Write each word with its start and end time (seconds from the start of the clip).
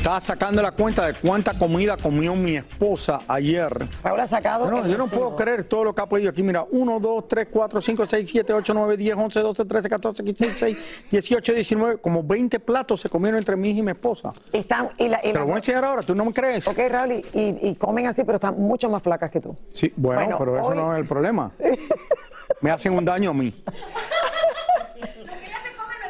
Estaba 0.00 0.18
sacando 0.22 0.62
la 0.62 0.72
cuenta 0.72 1.04
de 1.06 1.12
cuánta 1.12 1.52
comida 1.58 1.94
comió 1.98 2.34
mi 2.34 2.56
esposa 2.56 3.20
ayer. 3.28 3.70
Raúl 4.02 4.18
ha 4.20 4.26
sacado. 4.26 4.70
No, 4.70 4.86
yo 4.86 4.96
no 4.96 5.06
puedo 5.08 5.36
creer 5.36 5.64
todo 5.64 5.84
lo 5.84 5.94
que 5.94 6.00
ha 6.00 6.06
pedido 6.06 6.30
aquí. 6.30 6.42
Mira, 6.42 6.64
1, 6.70 6.98
2, 7.00 7.28
3, 7.28 7.48
4, 7.52 7.82
5, 7.82 8.06
6, 8.06 8.30
7, 8.32 8.52
8, 8.54 8.72
9, 8.74 8.96
10, 8.96 9.14
11, 9.14 9.40
12, 9.40 9.64
13, 9.66 9.88
14, 9.90 10.24
15, 10.24 10.44
16, 10.46 11.04
18, 11.10 11.52
19. 11.52 11.98
Como 11.98 12.22
20 12.22 12.58
platos 12.60 13.02
se 13.02 13.10
comieron 13.10 13.36
entre 13.38 13.56
mí 13.56 13.68
y 13.68 13.82
mi 13.82 13.90
esposa. 13.90 14.32
Están, 14.54 14.88
y 14.96 15.06
la, 15.06 15.18
y 15.18 15.32
Te 15.32 15.34
la- 15.34 15.40
lo 15.40 15.44
voy 15.44 15.54
a 15.54 15.56
enseñar 15.58 15.84
ahora, 15.84 16.00
¿tú 16.02 16.14
no 16.14 16.24
me 16.24 16.32
crees? 16.32 16.66
Ok, 16.66 16.78
Raúl, 16.88 17.12
y, 17.34 17.68
y- 17.68 17.74
comen 17.74 18.06
así, 18.06 18.24
pero 18.24 18.36
están 18.36 18.58
mucho 18.58 18.88
más 18.88 19.02
flacas 19.02 19.30
que 19.30 19.40
tú. 19.42 19.54
Sí, 19.68 19.92
bueno, 19.96 20.22
Bueno, 20.22 20.38
pero 20.38 20.56
eso 20.56 20.66
hoy- 20.68 20.76
no 20.78 20.94
es 20.94 21.00
el 21.00 21.06
problema. 21.06 21.52
Me 22.62 22.70
hacen 22.70 22.94
un 22.94 23.04
daño 23.04 23.30
a 23.30 23.34
mí. 23.34 23.62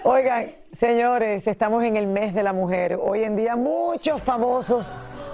Oigan, 0.04 0.46
señores, 0.80 1.46
estamos 1.46 1.84
en 1.84 1.96
el 1.96 2.06
mes 2.06 2.32
de 2.32 2.42
la 2.42 2.54
mujer. 2.54 2.98
Hoy 2.98 3.22
en 3.22 3.36
día 3.36 3.54
muchos 3.54 4.22
famosos 4.22 4.86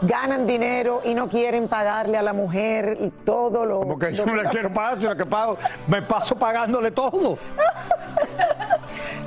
ganan 0.02 0.44
dinero 0.44 1.02
y 1.04 1.14
no 1.14 1.28
quieren 1.28 1.68
pagarle 1.68 2.18
a 2.18 2.22
la 2.22 2.32
mujer 2.32 2.98
y 3.00 3.10
todo 3.24 3.64
lo... 3.64 3.82
Porque 3.82 4.12
yo 4.12 4.26
no 4.26 4.34
le 4.34 4.48
quiero 4.48 4.74
pagar, 4.74 5.00
sino 5.00 5.16
que 5.16 5.24
pago, 5.24 5.56
me 5.86 6.02
paso 6.02 6.36
pagándole 6.36 6.90
todo. 6.90 7.38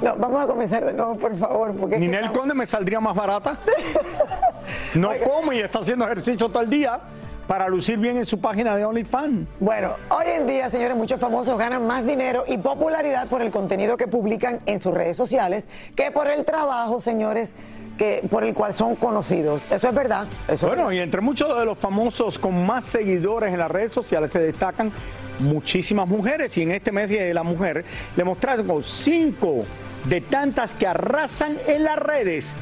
No, 0.01 0.15
vamos 0.15 0.41
a 0.41 0.47
comenzar 0.47 0.85
de 0.85 0.93
nuevo, 0.93 1.17
por 1.17 1.37
favor. 1.37 1.75
Porque 1.75 1.99
Ninel 1.99 2.31
Conde 2.31 2.53
me 2.53 2.65
saldría 2.65 3.01
más 3.01 3.13
barata. 3.13 3.57
No 4.93 5.11
come 5.25 5.57
y 5.57 5.59
está 5.59 5.79
haciendo 5.79 6.05
ejercicio 6.05 6.47
todo 6.47 6.63
el 6.63 6.69
día 6.69 7.01
para 7.49 7.67
lucir 7.67 7.97
bien 7.97 8.15
en 8.15 8.27
su 8.27 8.39
página 8.39 8.75
de 8.75 8.85
OnlyFans. 8.85 9.47
Bueno, 9.59 9.95
hoy 10.09 10.25
en 10.27 10.45
día, 10.45 10.69
señores, 10.69 10.95
muchos 10.95 11.19
famosos 11.19 11.57
ganan 11.57 11.87
más 11.87 12.05
dinero 12.05 12.43
y 12.47 12.59
popularidad 12.59 13.25
por 13.25 13.41
el 13.41 13.49
contenido 13.49 13.97
que 13.97 14.05
publican 14.05 14.59
en 14.67 14.79
sus 14.79 14.93
redes 14.93 15.17
sociales 15.17 15.67
que 15.95 16.11
por 16.11 16.27
el 16.27 16.45
trabajo, 16.45 17.01
señores, 17.01 17.55
que 17.97 18.21
por 18.29 18.43
el 18.43 18.53
cual 18.53 18.71
son 18.71 18.95
conocidos. 18.95 19.63
Eso 19.71 19.87
es 19.87 19.95
verdad. 19.95 20.27
Eso 20.47 20.67
es 20.67 20.75
Bueno, 20.75 20.91
y 20.91 20.99
entre 20.99 21.21
muchos 21.21 21.57
de 21.57 21.65
los 21.65 21.79
famosos 21.79 22.37
con 22.37 22.67
más 22.67 22.85
seguidores 22.85 23.51
en 23.51 23.57
las 23.57 23.71
redes 23.71 23.93
sociales 23.93 24.31
se 24.31 24.41
destacan 24.41 24.91
muchísimas 25.39 26.07
mujeres. 26.07 26.55
Y 26.55 26.61
en 26.61 26.69
este 26.69 26.91
mes 26.91 27.09
de 27.09 27.33
la 27.33 27.41
mujer 27.41 27.83
le 28.15 28.23
mostramos 28.25 28.85
cinco 28.85 29.65
de 30.05 30.21
tantas 30.21 30.75
que 30.75 30.85
arrasan 30.85 31.57
en 31.65 31.83
las 31.83 31.97
redes. 31.97 32.55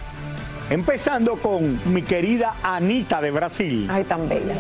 Empezando 0.70 1.38
con 1.38 1.80
mi 1.86 2.02
querida 2.02 2.58
Anita 2.62 3.22
de 3.22 3.32
Brasil. 3.32 3.88
Ay, 3.90 4.04
tan 4.04 4.28
bella. 4.28 4.56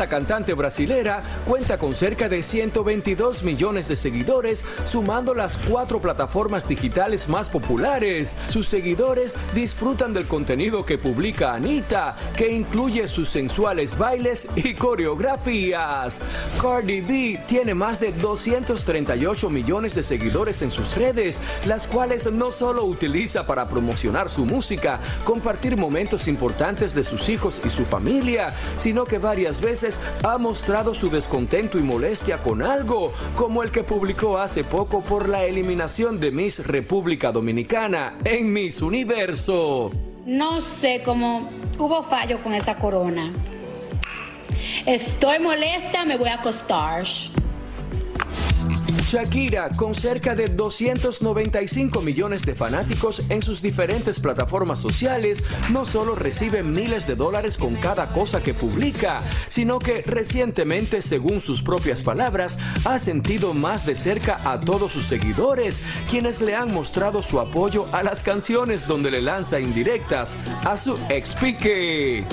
Esta 0.00 0.16
cantante 0.16 0.54
brasilera 0.54 1.22
cuenta 1.46 1.76
con 1.76 1.94
cerca 1.94 2.30
de 2.30 2.42
122 2.42 3.42
millones 3.42 3.86
de 3.86 3.96
seguidores, 3.96 4.64
sumando 4.86 5.34
las 5.34 5.58
cuatro 5.58 6.00
plataformas 6.00 6.66
digitales 6.66 7.28
más 7.28 7.50
populares. 7.50 8.34
Sus 8.46 8.66
seguidores 8.66 9.36
disfrutan 9.54 10.14
del 10.14 10.26
contenido 10.26 10.86
que 10.86 10.96
publica 10.96 11.52
Anita, 11.52 12.16
que 12.34 12.50
incluye 12.50 13.06
sus 13.08 13.28
sensuales 13.28 13.98
bailes 13.98 14.48
y 14.56 14.72
coreografías. 14.72 16.22
Cardi 16.62 17.02
B 17.02 17.40
tiene 17.46 17.74
más 17.74 18.00
de 18.00 18.12
238 18.12 19.50
millones 19.50 19.96
de 19.96 20.02
seguidores 20.02 20.62
en 20.62 20.70
sus 20.70 20.96
redes, 20.96 21.42
las 21.66 21.86
cuales 21.86 22.24
no 22.32 22.50
solo 22.50 22.84
utiliza 22.84 23.44
para 23.44 23.68
promocionar 23.68 24.30
su 24.30 24.46
música, 24.46 24.98
compartir 25.24 25.76
momentos 25.76 26.26
importantes 26.26 26.94
de 26.94 27.04
sus 27.04 27.28
hijos 27.28 27.60
y 27.66 27.68
su 27.68 27.84
familia, 27.84 28.54
sino 28.78 29.04
que 29.04 29.18
varias 29.18 29.60
veces 29.60 29.89
ha 30.22 30.38
mostrado 30.38 30.94
su 30.94 31.10
descontento 31.10 31.78
y 31.78 31.82
molestia 31.82 32.38
con 32.38 32.62
algo, 32.62 33.12
como 33.34 33.62
el 33.62 33.70
que 33.70 33.82
publicó 33.82 34.38
hace 34.38 34.62
poco 34.62 35.00
por 35.00 35.28
la 35.28 35.44
eliminación 35.44 36.20
de 36.20 36.30
Miss 36.30 36.66
República 36.66 37.32
Dominicana 37.32 38.18
en 38.24 38.52
Miss 38.52 38.82
Universo. 38.82 39.90
No 40.26 40.60
sé 40.60 41.02
cómo 41.04 41.48
hubo 41.78 42.02
fallo 42.04 42.42
con 42.42 42.54
esa 42.54 42.76
corona. 42.76 43.32
Estoy 44.86 45.38
molesta, 45.38 46.04
me 46.04 46.16
voy 46.16 46.28
a 46.28 46.34
acostar. 46.34 47.04
Shakira, 49.06 49.70
con 49.70 49.94
cerca 49.94 50.34
de 50.34 50.48
295 50.48 52.00
millones 52.00 52.44
de 52.44 52.54
fanáticos 52.54 53.22
en 53.28 53.42
sus 53.42 53.62
diferentes 53.62 54.20
plataformas 54.20 54.78
sociales, 54.78 55.42
no 55.70 55.86
solo 55.86 56.14
recibe 56.14 56.62
miles 56.62 57.06
de 57.06 57.16
dólares 57.16 57.56
con 57.56 57.74
cada 57.76 58.08
cosa 58.08 58.42
que 58.42 58.54
publica, 58.54 59.22
sino 59.48 59.78
que 59.78 60.02
recientemente, 60.02 61.02
según 61.02 61.40
sus 61.40 61.62
propias 61.62 62.02
palabras, 62.02 62.58
ha 62.84 62.98
sentido 62.98 63.54
más 63.54 63.86
de 63.86 63.96
cerca 63.96 64.40
a 64.44 64.60
todos 64.60 64.92
sus 64.92 65.04
seguidores, 65.04 65.82
quienes 66.10 66.40
le 66.40 66.54
han 66.54 66.72
mostrado 66.72 67.22
su 67.22 67.40
apoyo 67.40 67.86
a 67.92 68.02
las 68.02 68.22
canciones 68.22 68.86
donde 68.86 69.10
le 69.10 69.20
lanza 69.20 69.60
indirectas 69.60 70.36
a 70.64 70.76
su 70.76 70.98
ex 71.08 71.34
Pique. 71.34 72.24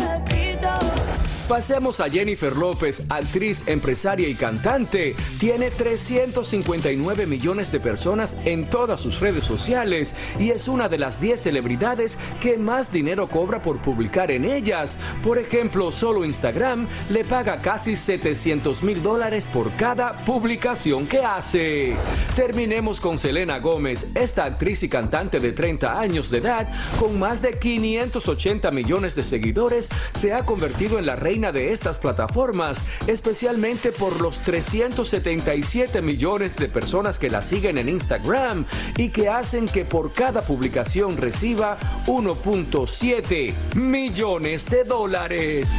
Pasemos 1.48 2.02
a 2.02 2.10
Jennifer 2.10 2.58
López, 2.58 3.06
actriz, 3.08 3.70
empresaria 3.70 4.28
y 4.28 4.36
cantante. 4.36 5.16
Tiene 5.40 5.72
359 5.72 7.26
millones 7.26 7.72
de 7.72 7.80
personas 7.80 8.36
en 8.44 8.70
todas 8.70 9.00
sus 9.00 9.22
redes 9.22 9.46
sociales 9.46 10.14
y 10.40 10.50
es 10.50 10.68
una 10.68 10.90
de 10.90 10.98
las 10.98 11.22
10 11.22 11.42
celebridades 11.42 12.18
que 12.42 12.58
más 12.58 12.92
dinero 12.92 13.30
cobra 13.30 13.62
por 13.62 13.82
publicar 13.82 14.30
en 14.30 14.44
ellas. 14.44 15.00
Por 15.24 15.38
ejemplo, 15.38 15.94
solo 15.94 16.26
Instagram 16.26 16.86
le 17.10 17.24
paga 17.24 17.62
casi 17.62 17.96
700 17.96 18.84
mil 18.84 19.02
dólares 19.02 19.48
por 19.48 19.72
cada 19.78 20.18
publicación 20.26 21.08
que 21.08 21.20
hace. 21.20 21.96
Terminemos 22.36 23.00
con 23.00 23.18
Selena 23.18 23.60
Gómez, 23.60 24.08
esta 24.16 24.44
actriz 24.44 24.84
y 24.84 24.90
cantante 24.90 25.40
de 25.40 25.54
30 25.54 25.98
años 25.98 26.30
de 26.30 26.40
edad, 26.40 26.68
con 27.00 27.18
más 27.18 27.42
de 27.42 27.58
580 27.58 28.70
millones 28.72 29.16
de 29.16 29.24
seguidores, 29.24 29.88
se 30.14 30.34
ha 30.34 30.46
convertido 30.46 31.00
en 31.00 31.06
la 31.06 31.16
reina 31.16 31.37
de 31.38 31.72
estas 31.72 32.00
plataformas, 32.00 32.84
especialmente 33.06 33.92
por 33.92 34.20
los 34.22 34.40
377 34.40 36.02
millones 36.02 36.58
de 36.58 36.68
personas 36.68 37.20
que 37.20 37.30
la 37.30 37.44
siguen 37.44 37.78
en 37.78 37.90
Instagram 37.90 38.66
y 38.98 39.10
que 39.10 39.30
hacen 39.30 39.68
que 39.68 39.86
por 39.86 40.14
cada 40.14 40.42
publicación 40.42 41.16
reciba 41.16 41.78
1.7 42.08 43.54
millones 43.76 44.68
de 44.68 44.84
dólares. 44.84 45.70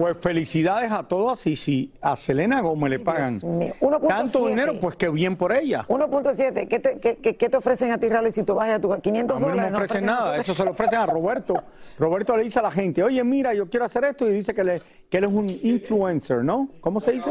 Pues 0.00 0.16
felicidades 0.18 0.90
a 0.90 1.02
todas 1.02 1.46
y 1.46 1.56
si 1.56 1.92
a 2.00 2.16
Selena 2.16 2.62
Gómez 2.62 2.88
le 2.88 2.98
pagan 3.00 3.34
mío. 3.42 3.74
1.7. 3.82 4.08
tanto 4.08 4.46
dinero, 4.46 4.72
pues 4.80 4.96
qué 4.96 5.10
bien 5.10 5.36
por 5.36 5.52
ella. 5.54 5.84
1.7, 5.88 6.66
¿qué 6.68 6.78
te, 6.78 6.98
qué, 6.98 7.16
qué- 7.16 7.36
qué 7.36 7.48
te 7.50 7.56
ofrecen 7.58 7.92
a 7.92 7.98
ti, 7.98 8.08
Rally, 8.08 8.32
si 8.32 8.42
tú 8.42 8.54
vas 8.54 8.70
a 8.70 8.80
tu 8.80 8.88
500 8.98 9.36
A 9.36 9.38
mí 9.38 9.44
no 9.44 9.50
dólares? 9.50 9.72
me 9.72 9.76
ofrecen 9.76 10.06
nada, 10.06 10.38
eso 10.38 10.54
se 10.54 10.64
lo 10.64 10.70
ofrecen 10.70 11.00
a 11.00 11.04
Roberto. 11.04 11.62
Roberto 11.98 12.34
le 12.34 12.44
dice 12.44 12.60
a 12.60 12.62
la 12.62 12.70
gente, 12.70 13.02
oye, 13.02 13.22
mira, 13.22 13.52
yo 13.52 13.68
quiero 13.68 13.84
hacer 13.84 14.04
esto 14.04 14.26
y 14.26 14.32
dice 14.32 14.54
que, 14.54 14.64
le, 14.64 14.80
que 15.10 15.18
él 15.18 15.24
es 15.24 15.30
un 15.34 15.50
influencer, 15.50 16.42
¿no? 16.44 16.70
¿Cómo 16.80 17.02
se 17.02 17.12
dice? 17.12 17.28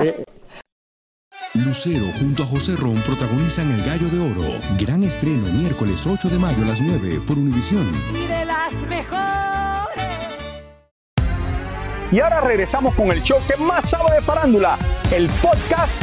Eh, 0.00 0.24
Lucero 1.54 2.04
junto 2.20 2.44
a 2.44 2.46
José 2.46 2.76
Ron 2.76 2.94
protagonizan 3.04 3.72
El 3.72 3.82
Gallo 3.84 4.08
de 4.08 4.20
Oro. 4.20 4.52
Gran 4.78 5.02
estreno 5.02 5.46
miércoles 5.52 6.06
8 6.06 6.28
de 6.28 6.38
mayo 6.38 6.62
a 6.62 6.66
las 6.68 6.80
9 6.80 7.22
por 7.26 7.36
Univisión. 7.38 7.90
Y 8.14 8.26
de 8.28 8.44
las 8.44 8.72
mejores. 8.86 9.45
Y 12.12 12.20
ahora 12.20 12.40
regresamos 12.40 12.94
con 12.94 13.10
el 13.10 13.20
show 13.20 13.38
que 13.48 13.56
más 13.56 13.90
sabe 13.90 14.14
de 14.14 14.22
farándula, 14.22 14.78
el 15.12 15.28
podcast 15.42 16.00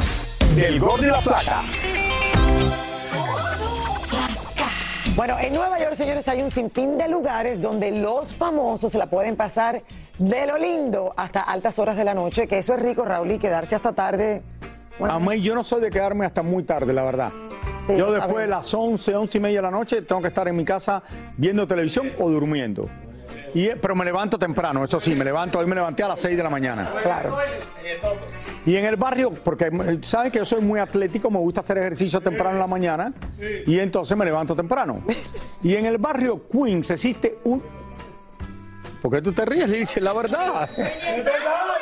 del 0.54 0.78
Gordo 0.80 1.04
y 1.06 1.10
la 1.10 1.22
Placa. 1.22 1.64
Bueno, 5.16 5.38
en 5.40 5.54
Nueva 5.54 5.80
York, 5.80 5.96
señores, 5.96 6.28
hay 6.28 6.42
un 6.42 6.52
sinfín 6.52 6.98
de 6.98 7.08
lugares 7.08 7.62
donde 7.62 7.92
los 7.92 8.36
famosos 8.36 8.92
se 8.92 8.98
la 8.98 9.06
pueden 9.06 9.38
pasar 9.38 9.82
de 10.18 10.46
lo 10.46 10.58
lindo 10.58 11.14
hasta 11.16 11.42
altas 11.42 11.80
horas 11.80 11.96
de 11.96 12.04
la 12.04 12.14
noche, 12.14 12.48
que 12.48 12.58
eso 12.58 12.74
es 12.74 12.82
rico, 12.82 13.06
Raúl, 13.06 13.32
y 13.32 13.40
quedarse 13.40 13.76
hasta 13.76 13.94
tarde. 13.94 14.42
Bueno, 15.00 15.16
A 15.16 15.20
mí 15.20 15.40
yo 15.40 15.56
no 15.56 15.64
soy 15.64 15.82
de 15.82 15.90
quedarme 15.90 16.26
hasta 16.26 16.42
muy 16.44 16.64
tarde, 16.64 16.92
la 16.94 17.04
verdad. 17.04 17.32
Sí, 17.88 17.96
yo 17.96 18.12
después 18.12 18.44
de 18.44 18.48
las 18.48 18.74
11, 18.74 19.16
11 19.16 19.38
y 19.38 19.42
media 19.42 19.58
de 19.60 19.64
la 19.64 19.72
noche 19.72 20.02
tengo 20.02 20.22
que 20.22 20.28
estar 20.28 20.48
en 20.48 20.56
mi 20.56 20.66
casa 20.66 21.02
viendo 21.38 21.66
televisión 21.68 22.12
o 22.20 22.30
durmiendo. 22.30 22.90
Y, 23.54 23.70
pero 23.70 23.96
me 23.96 24.04
levanto 24.04 24.38
temprano, 24.40 24.84
eso 24.84 25.00
sí, 25.00 25.14
me 25.16 25.24
levanto, 25.24 25.60
hoy 25.60 25.66
me 25.66 25.76
levanté 25.76 26.04
a 26.04 26.08
las 26.10 26.20
6 26.20 26.36
de 26.36 26.44
la 26.44 26.50
mañana. 26.50 26.92
claro. 27.02 27.38
Y 28.66 28.76
en 28.76 28.86
el 28.86 28.96
barrio, 28.96 29.32
porque 29.32 30.00
saben 30.04 30.32
que 30.32 30.40
yo 30.40 30.46
soy 30.46 30.62
muy 30.62 30.80
atlético, 30.80 31.30
me 31.30 31.40
gusta 31.40 31.60
hacer 31.62 31.78
ejercicio 31.78 32.22
temprano 32.22 32.52
en 32.56 32.60
la 32.60 32.68
mañana 32.68 33.14
y 33.68 33.78
entonces 33.80 34.18
me 34.18 34.26
levanto 34.26 34.56
temprano. 34.56 35.04
Y 35.62 35.76
en 35.76 35.86
el 35.86 35.98
barrio 35.98 36.48
Queens 36.48 36.90
existe 36.92 37.40
un... 37.44 37.62
¿Por 39.02 39.12
qué 39.12 39.22
tú 39.22 39.34
te 39.34 39.44
ríes, 39.44 39.70
Liz? 39.70 39.98
La 39.98 40.14
verdad. 40.14 40.70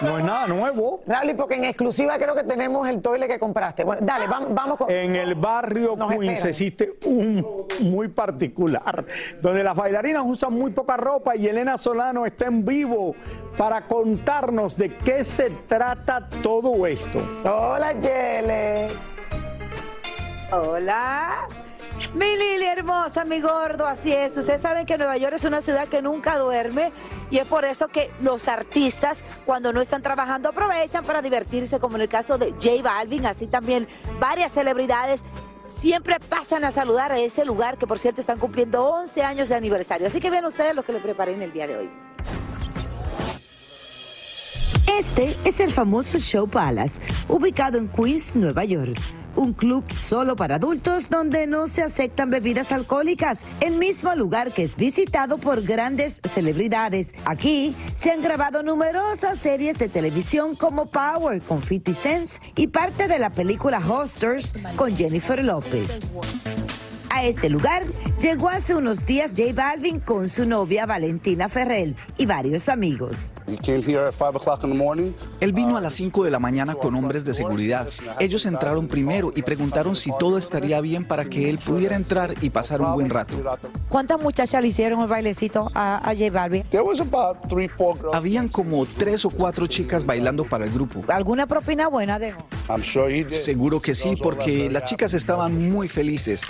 No 0.02 0.18
es 0.18 0.26
nada 0.26 0.48
nuevo. 0.48 1.02
Raúl, 1.06 1.36
porque 1.36 1.56
en 1.56 1.66
exclusiva 1.66 2.18
creo 2.18 2.36
que 2.36 2.44
tenemos 2.44 2.88
el 2.88 3.02
toile 3.02 3.28
que 3.28 3.38
compraste. 3.40 3.84
Bueno, 3.84 4.06
dale, 4.06 4.28
vamos, 4.28 4.54
vamos 4.54 4.78
con... 4.78 4.90
En 4.90 5.16
el 5.16 5.36
barrio 5.36 5.96
Nos 5.96 6.10
Queens 6.10 6.44
esperan. 6.44 6.50
existe 6.50 6.94
un 7.06 7.46
muy 7.80 8.08
particular, 8.08 9.06
donde 9.42 9.64
las 9.64 9.76
bailarinas 9.76 10.24
usan 10.26 10.54
muy 10.54 10.72
poca 10.72 10.98
ropa 10.98 11.36
y 11.36 11.48
Elena 11.48 11.78
Solano 11.78 12.26
está 12.26 12.46
en 12.46 12.66
vivo 12.66 13.16
para 13.58 13.88
contarnos 13.88 14.78
de 14.78 14.96
qué 14.98 15.24
se 15.24 15.50
trata 15.68 16.28
todo 16.42 16.86
esto. 16.88 17.20
Hola, 17.44 17.94
Yele. 17.94 18.88
Hola. 20.52 21.48
Mi 22.14 22.36
Lili 22.36 22.66
hermosa, 22.66 23.24
mi 23.24 23.40
gordo, 23.40 23.86
así 23.88 24.12
es. 24.12 24.36
Ustedes 24.36 24.62
saben 24.62 24.86
que 24.86 24.98
Nueva 24.98 25.18
York 25.18 25.36
es 25.36 25.46
una 25.46 25.62
ciudad 25.62 25.88
que 25.88 26.02
nunca 26.02 26.38
duerme 26.38 26.92
y 27.30 27.38
es 27.38 27.46
por 27.46 27.64
eso 27.64 27.88
que 27.88 28.12
los 28.22 28.48
artistas 28.48 29.20
cuando 29.46 29.72
no 29.72 29.82
están 29.82 30.02
trabajando 30.02 30.50
aprovechan 30.50 31.06
para 31.06 31.22
divertirse, 31.22 31.80
como 31.80 31.96
en 31.96 32.02
el 32.02 32.10
caso 32.10 32.38
de 32.38 32.52
J 32.52 32.82
Balvin, 32.84 33.26
así 33.26 33.48
también 33.48 33.88
varias 34.20 34.52
celebridades 34.52 35.24
siempre 35.70 36.20
pasan 36.20 36.66
a 36.66 36.72
saludar 36.72 37.12
a 37.12 37.20
ese 37.20 37.46
lugar 37.46 37.78
que 37.78 37.88
por 37.88 37.98
cierto 37.98 38.20
están 38.20 38.40
cumpliendo 38.40 38.86
11 38.86 39.24
años 39.24 39.50
de 39.50 39.56
aniversario. 39.56 40.08
Así 40.08 40.20
que 40.20 40.30
vean 40.30 40.46
ustedes 40.46 40.76
lo 40.76 40.84
que 40.84 40.94
le 40.94 41.00
preparé 41.00 41.34
en 41.34 41.42
el 41.42 41.54
día 41.54 41.68
de 41.68 41.78
hoy. 41.78 41.90
Este 45.00 45.36
es 45.46 45.60
el 45.60 45.72
famoso 45.72 46.20
Show 46.20 46.48
Palace, 46.48 47.00
ubicado 47.28 47.78
en 47.78 47.88
Queens, 47.88 48.36
Nueva 48.36 48.66
York. 48.66 48.98
Un 49.36 49.54
club 49.54 49.92
solo 49.92 50.36
para 50.36 50.56
adultos 50.56 51.10
donde 51.10 51.48
no 51.48 51.68
se 51.68 51.84
aceptan 51.84 52.30
bebidas 52.30 52.72
alcohólicas, 52.72 53.40
el 53.60 53.76
mismo 53.76 54.14
lugar 54.16 54.54
que 54.54 54.64
es 54.64 54.76
visitado 54.76 55.38
por 55.38 55.62
grandes 55.62 56.20
celebridades. 56.24 57.14
Aquí 57.26 57.76
se 57.96 58.12
han 58.12 58.22
grabado 58.22 58.64
numerosas 58.64 59.38
series 59.40 59.78
de 59.78 59.90
televisión 59.90 60.56
como 60.56 60.88
Power 60.88 61.42
con 61.42 61.62
50 61.62 61.94
Cent 61.94 62.30
y 62.56 62.68
parte 62.68 63.08
de 63.08 63.20
la 63.20 63.32
película 63.32 63.80
Hosters 63.80 64.54
con 64.76 64.96
Jennifer 64.96 65.44
López. 65.44 66.02
A 67.14 67.26
este 67.26 67.50
lugar 67.50 67.84
llegó 68.22 68.48
hace 68.48 68.74
unos 68.74 69.06
días 69.06 69.34
J 69.36 69.52
Balvin 69.54 70.00
con 70.00 70.30
su 70.30 70.46
novia 70.46 70.86
Valentina 70.86 71.50
Ferrell 71.50 71.94
y 72.16 72.26
varios 72.26 72.70
amigos. 72.70 73.34
Él 75.42 75.52
vino 75.52 75.76
a 75.76 75.82
las 75.82 75.94
5 75.96 76.24
de 76.24 76.32
la 76.32 76.40
mañana 76.40 76.76
con 76.76 76.96
hombres 76.96 77.26
de 77.26 77.34
seguridad. 77.34 77.90
Ellos 78.18 78.46
entraron 78.46 78.88
primero 78.88 79.34
y 79.36 79.42
preguntaron 79.42 79.98
si 79.98 80.10
todo 80.18 80.38
estaría 80.38 80.80
bien 80.80 81.06
para 81.06 81.26
que 81.26 81.50
él 81.50 81.60
pudiera 81.60 81.98
entrar 81.98 82.34
y 82.42 82.50
pasar 82.50 82.80
un 82.80 82.94
buen 82.94 83.10
rato. 83.10 83.36
¿Cuántas 83.90 84.22
muchachas 84.22 84.62
le 84.62 84.70
hicieron 84.70 85.02
el 85.02 85.08
bailecito 85.08 85.70
a, 85.76 85.98
a 85.98 86.16
J 86.16 86.30
Balvin? 86.32 86.64
Habían 88.14 88.48
como 88.48 88.86
tres 88.86 89.26
o 89.26 89.30
cuatro 89.30 89.68
chicas 89.68 90.06
bailando 90.06 90.46
para 90.46 90.64
el 90.64 90.72
grupo. 90.72 91.02
¿Alguna 91.10 91.46
propina 91.46 91.90
buena 91.90 92.20
dejó? 92.20 92.40
Seguro 93.32 93.82
que 93.82 93.94
sí, 93.94 94.16
porque 94.22 94.70
las 94.70 94.84
chicas 94.86 95.14
estaban 95.14 95.70
muy 95.70 95.88
felices. 95.88 96.44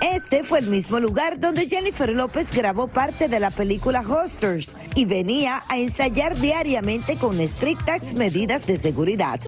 Este 0.00 0.42
fue 0.44 0.60
el 0.60 0.66
mismo 0.66 0.98
lugar 0.98 1.38
donde 1.38 1.68
Jennifer 1.68 2.08
López 2.08 2.50
grabó 2.52 2.88
parte 2.88 3.28
de 3.28 3.38
la 3.38 3.50
película 3.50 4.00
Hosters 4.00 4.74
y 4.94 5.04
venía 5.04 5.62
a 5.68 5.78
ensayar 5.78 6.40
diariamente 6.40 7.16
con 7.16 7.38
estrictas 7.38 8.14
medidas 8.14 8.66
de 8.66 8.78
seguridad. 8.78 9.40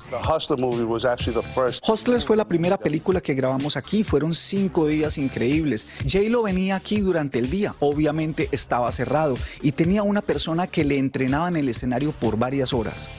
Hustlers 1.89 2.27
fue 2.27 2.37
la 2.37 2.45
primera 2.45 2.77
película 2.77 3.23
que 3.23 3.33
grabamos 3.33 3.79
aquí. 3.79 4.05
Fueron 4.05 4.35
cinco 4.35 4.87
días 4.87 5.17
increíbles. 5.17 5.87
J-Lo 6.03 6.43
venía 6.43 6.77
aquí 6.77 7.01
durante 7.01 7.39
el 7.39 7.49
día. 7.49 7.75
Obviamente 7.81 8.51
estaba 8.53 8.93
cerrado 8.93 9.39
y 9.63 9.73
tenía 9.73 10.03
una 10.03 10.21
persona 10.21 10.67
que 10.67 10.85
le 10.85 10.99
entrenaba 10.99 11.49
en 11.49 11.57
el 11.57 11.71
escenario 11.71 12.13
por 12.13 12.37
varias 12.37 12.75
horas. 12.75 13.11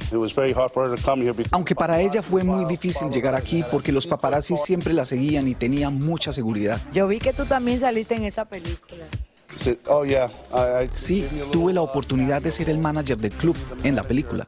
Aunque 1.49 1.73
para 1.73 1.99
ella 1.99 2.21
fue 2.21 2.43
muy 2.43 2.65
difícil 2.65 2.92
llegar 3.11 3.35
aquí 3.35 3.63
porque 3.71 3.91
los 3.91 4.07
paparazzi 4.07 4.55
siempre 4.55 4.93
la 4.93 5.05
seguían 5.05 5.47
y 5.47 5.55
tenía 5.55 5.89
mucha 5.89 6.31
seguridad. 6.31 6.81
Yo 6.91 7.07
vi 7.07 7.19
que 7.19 7.33
tú 7.33 7.45
también 7.45 7.79
saliste 7.79 8.15
en 8.15 8.23
esa 8.23 8.45
película. 8.45 9.05
Sí, 10.93 11.27
tuve 11.51 11.73
la 11.73 11.81
oportunidad 11.81 12.41
de 12.41 12.51
ser 12.51 12.69
el 12.69 12.79
manager 12.79 13.17
del 13.17 13.31
club 13.31 13.55
en 13.83 13.95
la 13.95 14.03
película. 14.03 14.47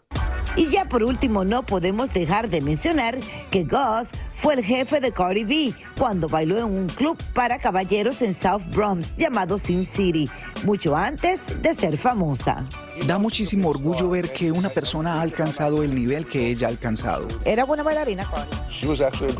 Y 0.57 0.67
ya 0.67 0.85
por 0.85 1.03
último, 1.03 1.43
no 1.43 1.63
podemos 1.63 2.13
dejar 2.13 2.49
de 2.49 2.61
mencionar 2.61 3.17
que 3.51 3.65
Gus 3.65 4.09
fue 4.31 4.53
el 4.53 4.63
jefe 4.63 5.01
de 5.01 5.11
Cardi 5.11 5.43
B 5.43 5.73
cuando 5.97 6.29
bailó 6.29 6.57
en 6.57 6.65
un 6.65 6.87
club 6.87 7.17
para 7.33 7.59
caballeros 7.59 8.21
en 8.21 8.33
South 8.33 8.61
Bronx 8.73 9.15
llamado 9.17 9.57
Sin 9.57 9.85
City, 9.85 10.29
mucho 10.63 10.95
antes 10.95 11.43
de 11.61 11.73
ser 11.73 11.97
famosa. 11.97 12.65
Da 13.05 13.17
muchísimo 13.17 13.67
orgullo 13.69 14.09
ver 14.09 14.31
que 14.31 14.51
una 14.51 14.69
persona 14.69 15.15
ha 15.15 15.21
alcanzado 15.21 15.83
el 15.83 15.93
nivel 15.93 16.25
que 16.25 16.47
ella 16.47 16.67
ha 16.67 16.69
alcanzado. 16.69 17.27
¿Era 17.43 17.65
buena 17.65 17.83
bailarina, 17.83 18.23
Cardi? 18.23 18.57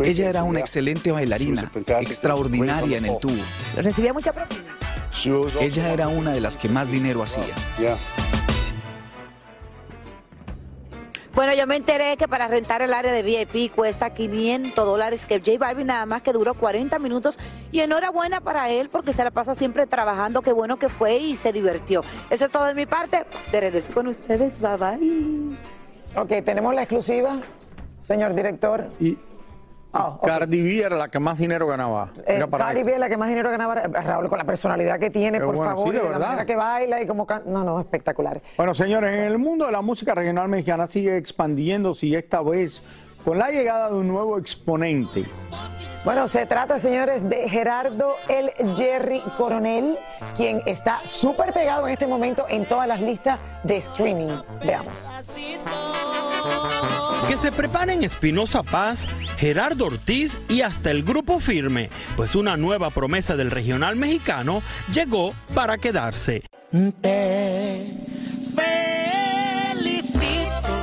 Ella 0.04 0.30
era 0.30 0.44
una 0.44 0.60
excelente 0.60 1.13
bailarina, 1.13 1.72
extraordinaria 2.01 2.98
en 2.98 3.06
el 3.06 3.18
tubo. 3.20 3.42
¿Recibía 3.78 4.12
mucha 4.12 4.34
propina? 4.34 4.63
Ella 5.62 5.94
era 5.94 6.10
una 6.10 6.32
de 6.32 6.42
las 6.42 6.58
que 6.58 6.68
más 6.68 6.92
dinero 6.92 7.24
hacía. 7.24 7.56
Bueno, 11.36 11.54
yo 11.54 11.68
me 11.68 11.75
enteré 11.75 12.15
que 12.15 12.30
para 12.30 12.48
rentar 12.48 12.82
el 12.82 12.94
área 12.94 13.12
de 13.12 13.22
VIP 13.22 13.75
cuesta 13.75 14.13
500 14.13 14.74
dólares, 14.86 15.25
que 15.25 15.39
J 15.39 15.58
Balvin 15.60 15.88
nada 15.88 16.06
más 16.06 16.22
que 16.22 16.32
duró 16.32 16.54
40 16.54 16.98
minutos 16.98 17.38
y 17.74 17.82
enhorabuena 17.82 18.39
para 18.39 18.70
él 18.70 18.88
porque 18.88 19.12
se 19.12 19.22
la 19.22 19.32
pasa 19.32 19.54
siempre 19.54 19.86
trabajando, 19.86 20.42
qué 20.42 20.54
bueno 20.54 20.80
que 20.80 20.88
fue 20.88 21.18
y 21.18 21.36
se 21.36 21.51
divirtió. 21.51 22.04
Eso 22.30 22.46
es 22.46 22.51
todo 22.51 22.63
de 22.63 22.74
mi 22.74 22.86
parte, 22.86 23.25
de 23.51 23.60
regreso 23.60 23.92
con 23.94 24.08
ustedes, 24.08 24.62
bye 24.62 24.77
bye. 24.77 25.58
Ok, 26.15 26.46
tenemos 26.46 26.74
la 26.74 26.84
exclusiva, 26.84 27.42
señor 28.00 28.34
director. 28.34 28.89
Y 29.01 29.18
Ok. 29.98 30.25
Cardi 30.28 30.62
B 30.62 30.82
era 30.84 30.96
la 30.96 31.08
que 31.10 31.20
más 31.20 31.38
dinero 31.38 31.68
ganaba. 31.68 32.10
Eh, 32.20 32.36
Era 32.36 32.48
para 32.48 32.66
Cardi 32.66 32.84
B 32.84 32.94
es 32.94 33.00
la 33.00 33.10
que 33.10 33.18
más 33.18 33.30
dinero 33.30 33.50
ganaba, 33.50 33.75
Raúl, 33.75 34.28
con 34.30 34.38
la 34.38 34.44
personalidad 34.44 35.00
que 35.00 35.10
tiene, 35.10 35.40
por 35.40 35.56
bueno, 35.56 35.72
favor, 35.72 35.88
sí, 35.88 35.92
de 36.00 36.06
y 36.06 36.10
la 36.10 36.20
manera 36.20 36.46
que 36.46 36.56
baila 36.56 37.02
y 37.02 37.08
como... 37.08 37.25
can- 37.25 37.44
No, 37.46 37.64
no, 37.64 37.80
espectacular. 37.80 38.42
Bueno, 38.58 38.74
señores, 38.74 39.14
en 39.18 39.24
el 39.25 39.38
mundo 39.38 39.66
de 39.68 39.72
la 39.72 39.82
música 39.82 40.14
regional 40.14 40.48
mexicana 40.50 40.88
sigue 40.88 41.18
expandiéndose 41.18 42.08
y 42.08 42.16
esta 42.16 42.42
vez 42.42 42.82
con 43.24 43.38
la 43.40 43.50
llegada 43.50 43.90
de 43.90 43.96
un 43.96 44.08
nuevo 44.08 44.38
exponente. 44.38 45.24
Bueno, 46.04 46.28
se 46.28 46.46
trata, 46.46 46.78
señores, 46.78 47.28
de 47.28 47.50
Gerardo 47.50 48.16
el 48.30 48.52
Jerry 48.75 49.22
Coronel, 49.38 49.98
quien 50.36 50.62
está 50.68 51.00
súper 51.08 51.52
pegado 51.52 51.88
en 51.88 51.94
este 51.94 52.06
momento 52.06 52.46
en 52.48 52.66
todas 52.68 52.88
las 52.88 53.02
listas 53.02 53.40
de 53.64 53.78
streaming. 53.78 54.30
Veamos. 54.64 54.94
Que 57.28 57.38
se 57.38 57.52
preparen 57.52 58.04
Espinosa 58.04 58.62
Paz, 58.62 59.08
Gerardo 59.46 59.86
Ortiz 59.86 60.40
y 60.50 60.62
hasta 60.62 60.90
el 60.90 61.04
grupo 61.04 61.40
firme, 61.40 61.92
pues 62.16 62.34
una 62.34 62.58
nueva 62.58 62.90
promesa 62.90 63.36
del 63.36 63.52
regional 63.52 63.96
mexicano 63.96 64.64
llegó 64.92 65.36
para 65.54 65.78
quedarse. 65.78 66.42
Te 67.00 67.86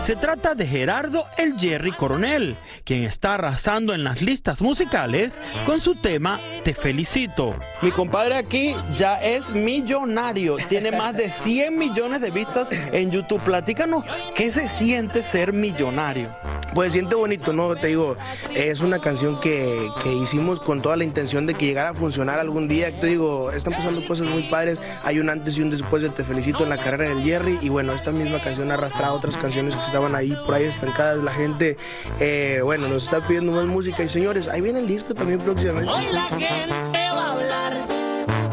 Se 0.05 0.17
trata 0.17 0.57
de 0.57 0.67
Gerardo 0.67 1.27
el 1.39 1.57
Jerry 1.57 1.93
Coronel, 1.93 2.57
quien 2.83 3.05
está 3.05 3.35
arrasando 3.35 3.95
en 3.95 4.03
las 4.03 4.21
listas 4.21 4.61
musicales 4.61 5.39
con 5.65 5.81
su 5.81 5.95
tema 5.95 6.41
Te 6.65 6.75
felicito. 6.75 7.55
Mi 7.83 7.93
compadre 7.93 8.35
aquí 8.35 8.75
ya 8.97 9.23
es 9.23 9.51
millonario, 9.51 10.57
tiene 10.69 10.91
más 10.91 11.17
de 11.17 11.31
100 11.31 11.79
millones 11.79 12.21
de 12.21 12.33
vistas 12.33 12.67
en 12.71 13.13
YouTube. 13.13 13.43
Platícanos, 13.43 14.05
¿qué 14.35 14.51
se 14.51 14.67
siente 14.67 15.23
ser 15.23 15.53
millonario? 15.53 16.31
Pues 16.75 16.95
siente 16.95 17.15
bonito, 17.15 17.53
¿no? 17.53 17.77
Te 17.77 17.89
digo, 17.89 18.17
es 18.55 18.81
una 18.81 18.99
canción 18.99 19.39
que, 19.41 19.89
que, 20.03 20.11
hicimos 20.15 20.59
con 20.59 20.81
toda 20.81 20.97
la 20.97 21.05
intención 21.05 21.47
de 21.47 21.53
que 21.53 21.67
llegara 21.67 21.91
a 21.91 21.95
funcionar 21.95 22.41
algún 22.41 22.67
día. 22.67 22.99
Te 22.99 23.09
digo, 23.09 23.51
están 23.53 23.75
pasando 23.75 24.05
cosas 24.07 24.27
muy 24.27 24.45
padres. 24.45 24.81
Hay 25.05 25.19
un 25.19 25.29
antes 25.29 25.59
y 25.59 25.63
un 25.63 25.69
después 25.69 26.03
de 26.03 26.09
Te 26.09 26.25
Felicito 26.25 26.63
en 26.63 26.71
la 26.71 26.79
carrera 26.79 27.15
del 27.15 27.23
Jerry. 27.23 27.59
Y 27.61 27.69
bueno, 27.69 27.93
esta 27.93 28.11
misma 28.11 28.43
canción 28.43 28.71
ha 28.71 28.75
arrastrado 28.75 29.17
otras 29.17 29.37
canciones 29.37 29.77
que 29.77 29.83
estaban 29.93 30.15
ahí, 30.15 30.35
por 30.47 30.55
ahí 30.55 30.65
estancadas. 30.65 31.23
La 31.23 31.33
gente, 31.33 31.77
eh, 32.19 32.61
bueno, 32.65 32.89
nos 32.89 33.05
está 33.05 33.21
pidiendo 33.21 33.53
más 33.53 33.67
música. 33.67 34.03
Y 34.03 34.09
señores, 34.09 34.49
ahí 34.49 34.63
viene 34.63 34.79
el 34.79 34.89
disco 34.89 35.13
también 35.15 35.39
próximamente. 35.39 35.93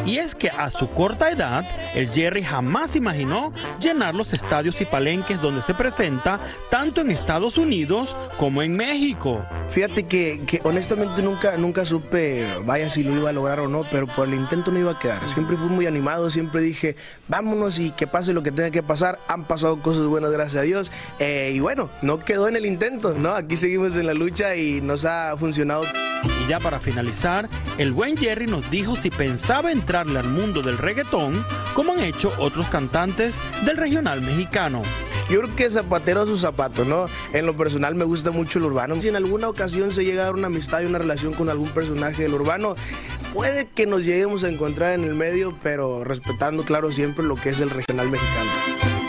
Y 0.10 0.18
es 0.18 0.34
que 0.34 0.50
a 0.50 0.72
su 0.72 0.89
corta 0.89 1.30
edad, 1.30 1.66
el 1.94 2.10
Jerry 2.10 2.42
jamás 2.42 2.96
imaginó 2.96 3.54
llenar 3.80 4.16
los 4.16 4.34
estadios 4.34 4.82
y 4.82 4.86
palenques 4.86 5.39
donde 5.39 5.62
se 5.62 5.75
presenta, 5.75 6.39
tanto 6.72 7.01
en 7.01 7.12
Estados 7.12 7.60
Unidos 7.60 8.16
como 8.38 8.63
en 8.63 8.75
México. 8.75 9.46
Fíjate 9.70 10.08
que, 10.08 10.42
que, 10.48 10.62
honestamente 10.63 11.22
nunca, 11.22 11.58
nunca 11.58 11.86
supe, 11.86 12.48
vaya 12.66 12.89
si 12.89 13.04
lo 13.04 13.16
iba 13.16 13.30
a 13.30 13.34
lograr 13.34 13.60
o 13.60 13.68
no, 13.68 13.86
pero 13.92 14.08
por 14.08 14.28
el 14.28 14.34
intento 14.34 14.72
no 14.72 14.80
iba 14.80 14.94
a 14.94 14.98
quedar. 14.98 15.30
Siempre 15.30 15.58
fui 15.58 15.70
muy 15.70 15.86
animado, 15.86 16.32
siempre 16.32 16.62
dije, 16.62 16.96
vámonos 17.28 17.78
y 17.78 17.92
que 17.92 18.08
pase 18.08 18.34
lo 18.34 18.42
que 18.42 18.51
tenga 18.51 18.72
que 18.72 18.82
pasar. 18.82 19.20
Han 19.28 19.44
pasado 19.44 19.78
cosas 19.78 20.08
buenas, 20.08 20.32
gracias 20.32 20.62
a 20.62 20.63
Dios. 20.63 20.92
Eh, 21.20 21.51
y 21.54 21.60
bueno, 21.60 21.88
no 22.01 22.18
quedó 22.18 22.48
en 22.48 22.56
el 22.56 22.66
intento, 22.66 23.13
¿no? 23.13 23.36
Aquí 23.36 23.58
seguimos 23.58 23.96
en 23.96 24.08
la 24.08 24.16
lucha 24.16 24.56
y 24.56 24.82
nos 24.82 25.06
ha 25.06 25.38
funcionado. 25.38 25.84
Ya 26.50 26.60
para 26.60 26.79
finalizar, 26.79 27.48
el 27.77 27.91
buen 27.91 28.18
Jerry 28.18 28.48
nos 28.48 28.72
dijo 28.72 28.96
si 28.96 29.12
pensaba 29.12 29.72
entrarle 29.72 30.18
al 30.18 30.27
mundo 30.27 30.63
del 30.63 30.79
reggaetón, 30.79 31.46
como 31.75 31.94
han 31.94 32.00
hecho 32.00 32.34
otros 32.39 32.68
cantantes 32.72 33.36
del 33.68 33.77
regional 33.77 34.20
mexicano. 34.22 34.82
Yo 35.29 35.41
creo 35.41 35.56
que 35.56 35.70
zapatero 35.70 36.24
a 36.24 36.25
sus 36.25 36.41
zapatos, 36.41 36.88
¿no? 36.88 37.06
En 37.34 37.46
lo 37.46 37.56
personal 37.56 37.94
me 37.94 38.03
gusta 38.03 38.32
mucho 38.32 38.58
el 38.58 38.65
urbano. 38.65 39.00
Si 39.00 39.10
en 39.10 39.15
alguna 39.15 39.48
ocasión 39.48 39.91
se 39.91 40.03
llega 40.03 40.24
a 40.24 40.25
dar 40.25 40.34
una 40.34 40.48
amistad 40.48 40.82
y 40.82 40.86
una 40.86 40.98
relación 40.98 41.36
con 41.36 41.51
algún 41.51 41.70
personaje 41.70 42.24
del 42.24 42.34
urbano, 42.34 42.75
puede 43.32 43.68
que 43.68 43.86
nos 43.86 44.03
lleguemos 44.03 44.44
a 44.44 44.50
encontrar 44.50 44.96
en 44.96 45.03
el 45.03 45.13
medio, 45.13 45.56
pero 45.62 46.03
respetando, 46.03 46.63
claro, 46.63 46.91
siempre 46.91 47.24
lo 47.24 47.36
que 47.36 47.50
es 47.50 47.60
el 47.60 47.70
regional 47.70 48.10
mexicano. 48.10 49.09